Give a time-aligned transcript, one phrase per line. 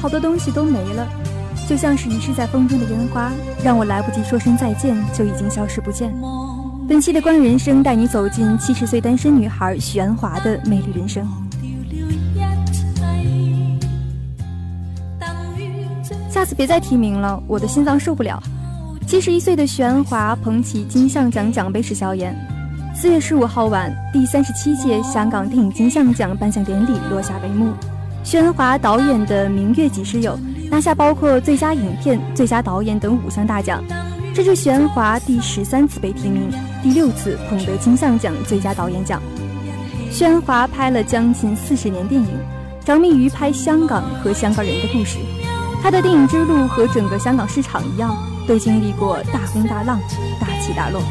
[0.00, 1.06] 好多东西都没了，
[1.68, 3.32] 就像是遗失在风中的烟花，
[3.64, 6.14] 让我来不及说声再见，就已经消失不见。
[6.88, 11.26] 本期的关于人生，带你走进七十岁单身女孩许鞍华的魅力人生。
[16.30, 18.40] 下次别再提名了，我的心脏受不了。
[19.06, 22.34] 七十一岁的许鞍华捧起金像奖奖杯时笑言。
[22.94, 27.72] 四月十五号晚，第三十七届香港电影金像奖颁奖典礼落下帷幕。
[28.24, 30.32] 宣华导演的《明月几时有》
[30.70, 33.82] 拿下包括最佳影片、最佳导演等五项大奖，
[34.34, 36.50] 这是许鞍华第十三次被提名，
[36.82, 39.22] 第六次捧得金像奖最佳导演奖。
[40.10, 42.28] 宣华拍了将近四十年电影，
[42.84, 45.18] 着迷于拍香港和香港人的故事。
[45.82, 48.16] 他的电影之路和整个香港市场一样。
[48.48, 50.00] 都经历过大风大浪、
[50.40, 51.02] 大起大落。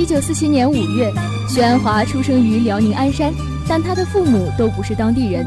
[0.00, 1.12] 一九四七年五月，
[1.46, 3.30] 许鞍华出生于辽宁鞍山，
[3.68, 5.46] 但他的父母都不是当地人。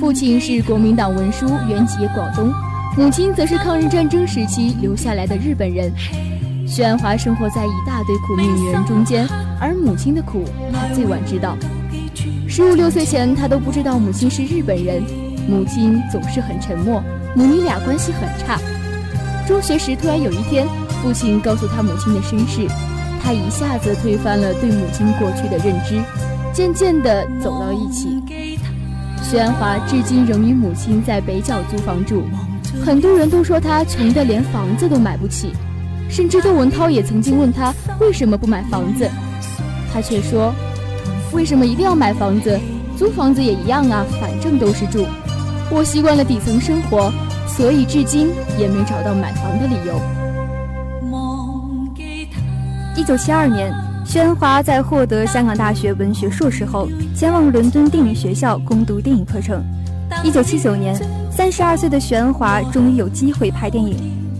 [0.00, 2.50] 父亲是国民党文书原籍广东，
[2.96, 5.92] 母亲则是抗日战争时期留下来的日本人。
[6.66, 9.28] 许鞍华生活在一大堆苦命女人中间，
[9.60, 11.54] 而母亲的苦，他最晚知道。
[12.48, 15.02] 十五六岁前，他都不知道母亲是日本人，
[15.46, 17.04] 母亲总是很沉默，
[17.36, 18.58] 母女俩关系很差。
[19.46, 20.66] 中学时，突然有一天，
[21.02, 22.66] 父亲告诉他母亲的身世，
[23.22, 26.02] 他一下子推翻了对母亲过去的认知，
[26.52, 28.22] 渐渐地走到一起。
[29.22, 32.24] 徐安华至今仍与母亲在北角租房住，
[32.84, 35.52] 很多人都说他穷得连房子都买不起，
[36.08, 39.08] 甚至窦文涛也曾经问他为什么不买房子，
[39.92, 40.52] 他却说。
[41.32, 42.60] 为什么一定要买房子？
[42.98, 45.06] 租房子也一样啊，反正都是住。
[45.70, 47.10] 我习惯了底层生活，
[47.46, 49.98] 所以至今也没找到买房的理由。
[52.94, 53.72] 一九七二年，
[54.04, 56.86] 徐安华在获得香港大学文学硕士后，
[57.16, 59.64] 前往伦敦电影学校攻读电影课程。
[60.22, 60.94] 一九七九年，
[61.30, 63.96] 三十二岁的徐安华终于有机会拍电影。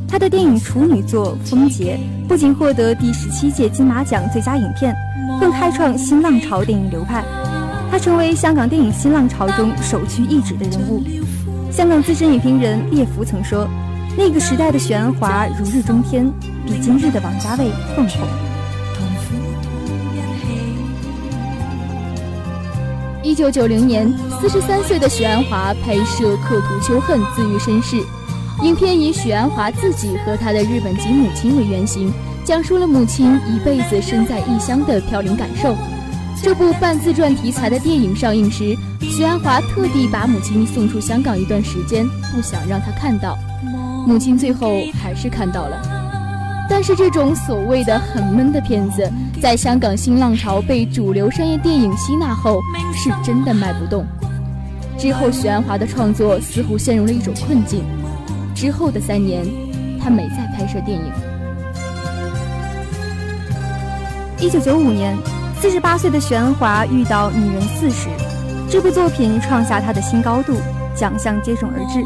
[0.06, 1.98] 他的电影处女作《风劫》
[2.28, 4.94] 不仅获得第十七届金马奖最佳影片。
[5.40, 7.24] 更开创新浪潮电影流派，
[7.90, 11.02] 他成为香港电影新浪潮中首屈一指的人物。
[11.70, 13.66] 香港资深影评人列福曾说
[14.16, 16.30] ：“那个时代的许鞍华如日中天，
[16.66, 18.26] 比今日的王家卫更红。”
[23.22, 28.02] 一九九零年，四十三岁的许鞍华拍摄《刻图秋恨》，自喻身世。
[28.62, 32.12] 影片以许鞍华自己和他的日本籍母亲为原型。
[32.44, 35.76] 讲述了母亲一辈子身在异乡的飘零感受。
[36.42, 43.38] 这部半自传题材的电影上映时，许鞍华特地把母亲送出香港一段时间，不想让她看到。
[44.08, 46.01] 母亲最后还是看到了。
[46.74, 49.06] 但是这种所谓的很闷的片子，
[49.42, 52.62] 在香港新浪潮被主流商业电影吸纳后，
[52.94, 54.06] 是真的卖不动。
[54.96, 57.84] 之后，徐安华的创作似乎陷入了一种困境。
[58.54, 59.44] 之后的三年，
[60.02, 61.04] 他没再拍摄电影。
[64.40, 65.14] 一九九五年，
[65.60, 68.08] 四十八岁的许鞍华遇到《女人四十》，
[68.70, 70.56] 这部作品创下他的新高度，
[70.96, 72.02] 奖项接踵而至，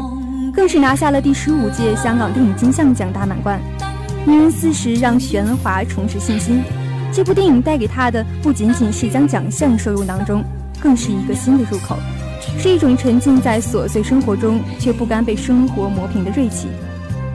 [0.51, 3.57] 更是拿下了第十五届香港电影金像奖大满贯。
[4.27, 6.61] 《女人四十》让许鞍华重拾信心，
[7.13, 10.43] 这部电影带给他的不仅仅是将奖项收入囊中，
[10.81, 11.95] 更是一个新的入口，
[12.59, 16.67] 是一种沉浸在琐碎生活中却不甘被生活磨平的锐气。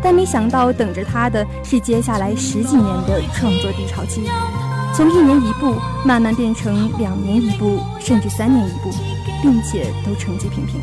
[0.03, 4.29] 但没想到，等着他的是接下来十几年的创作低潮期。
[4.95, 5.75] 从一年一部
[6.05, 8.91] 慢慢变成两年一部，甚至三年一部，
[9.41, 10.79] 并且都成绩平平。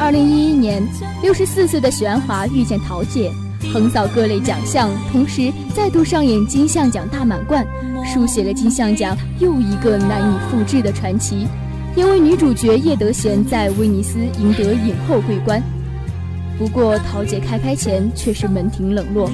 [0.00, 0.82] 二零一一年，
[1.22, 3.30] 六十四岁的许鞍华遇见桃姐，
[3.70, 7.62] 横扫各类奖项，同时再度上演金像奖大满贯，
[8.02, 11.46] 书写了金像奖又一个难以复制的传奇。
[11.94, 15.62] 因为女主角叶德娴在威尼斯赢得影后桂冠，
[16.58, 19.30] 不过桃姐开拍前却是门庭冷落。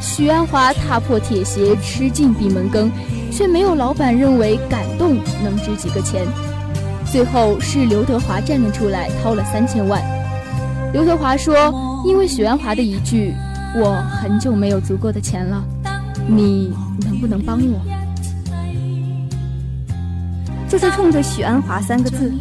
[0.00, 2.88] 许鞍华踏破铁鞋吃尽闭门羹，
[3.32, 6.24] 却没有老板认为感动能值几个钱。
[7.10, 10.02] 最后是刘德华站了出来，掏了三千万。
[10.92, 11.72] 刘德华说
[12.06, 13.34] ：“因为许鞍华的一句
[13.76, 15.64] ‘我很久没有足够的钱了，
[16.26, 16.72] 你
[17.04, 17.80] 能不能帮我？’”
[20.68, 22.32] 就是冲着许鞍华三个字，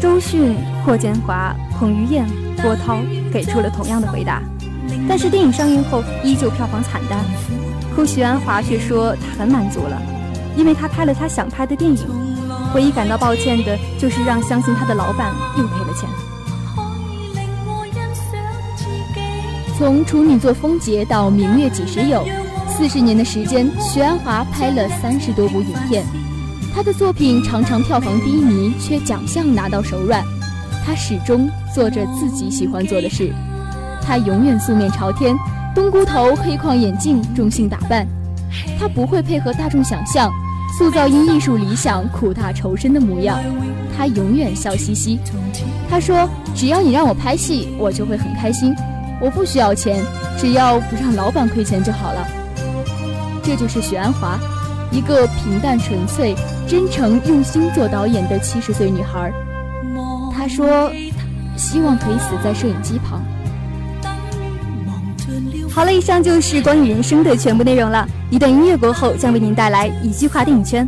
[0.00, 0.54] 周迅、
[0.84, 2.24] 霍建华、彭于晏、
[2.62, 3.00] 郭涛
[3.32, 4.42] 给出了同样的回答。
[5.08, 7.18] 但是电影上映后依旧票房惨淡，
[7.94, 10.00] 可许鞍华却说他很满足了，
[10.56, 11.98] 因为他拍了他想拍的电影，
[12.74, 16.08] 唯一感到抱歉的就是让相信他的老板又赔了钱。
[19.76, 22.18] 从处女座《风劫》到《明月几时有》，
[22.68, 26.04] 四十年的时间，许鞍华拍了三十多部影片，
[26.74, 30.22] 他的作品常常票房低迷，却奖项拿到手软。
[30.84, 33.32] 他始终做着自己喜欢做的事，
[34.02, 35.34] 他永远素面朝天，
[35.74, 38.06] 冬菇头、黑框眼镜，中性打扮。
[38.78, 40.30] 他不会配合大众想象，
[40.78, 43.38] 塑造因艺术理想苦大仇深的模样。
[43.96, 45.18] 他永远笑嘻嘻。
[45.90, 48.74] 他说：“只要你让我拍戏，我就会很开心。
[49.20, 50.02] 我不需要钱，
[50.38, 52.26] 只要不让老板亏钱就好了。”
[53.42, 54.38] 这就是许鞍华，
[54.90, 56.34] 一个平淡纯粹、
[56.66, 59.32] 真诚用心做导演的七十岁女孩。
[60.32, 60.90] 他说
[61.56, 63.22] ：“希望可以死在摄影机旁。”
[65.72, 68.06] 好了，以上就是关于人生的全部内容了。
[68.28, 70.86] 一段音乐过后，将为您带来一句话电影圈。